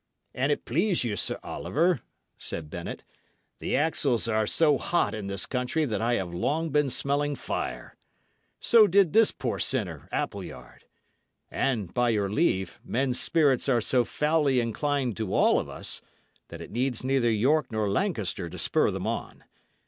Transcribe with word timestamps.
"An't 0.33 0.65
please 0.65 1.03
you, 1.03 1.15
Sir 1.15 1.37
Oliver," 1.43 2.01
said 2.35 2.71
Bennet, 2.71 3.03
"the 3.59 3.75
axles 3.75 4.27
are 4.27 4.47
so 4.47 4.79
hot 4.79 5.13
in 5.13 5.27
this 5.27 5.45
country 5.45 5.85
that 5.85 6.01
I 6.01 6.15
have 6.15 6.33
long 6.33 6.71
been 6.71 6.89
smelling 6.89 7.35
fire. 7.35 7.95
So 8.59 8.87
did 8.87 9.13
this 9.13 9.29
poor 9.31 9.59
sinner, 9.59 10.09
Appleyard. 10.11 10.85
And, 11.51 11.93
by 11.93 12.09
your 12.09 12.31
leave, 12.31 12.79
men's 12.83 13.19
spirits 13.19 13.69
are 13.69 13.77
so 13.79 14.03
foully 14.03 14.59
inclined 14.59 15.15
to 15.17 15.35
all 15.35 15.59
of 15.59 15.69
us, 15.69 16.01
that 16.47 16.61
it 16.61 16.71
needs 16.71 17.03
neither 17.03 17.29
York 17.29 17.71
nor 17.71 17.87
Lancaster 17.87 18.49
to 18.49 18.57
spur 18.57 18.89
them 18.89 19.05
on. 19.05 19.43